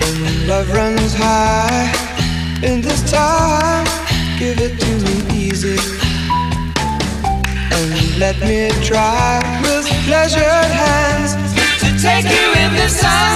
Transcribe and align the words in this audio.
When 0.00 0.48
Love 0.48 0.72
runs 0.72 1.14
high 1.14 1.92
in 2.62 2.80
this 2.80 3.10
time. 3.10 3.86
Give 4.38 4.58
it 4.60 4.78
to 4.78 4.92
me 5.04 5.46
easy. 5.46 5.78
And 7.72 8.18
let 8.18 8.38
me 8.40 8.70
try 8.84 9.40
with 9.62 9.86
pleasured 10.06 10.70
hands 10.82 11.34
to 11.80 11.88
take 12.00 12.24
you 12.24 12.52
in 12.64 12.72
this 12.74 13.00
time. 13.00 13.35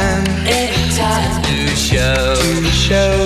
time. 0.00 0.24
It's 0.46 0.96
time 0.96 1.42
to 1.42 1.76
show, 1.76 2.34
show. 2.70 3.19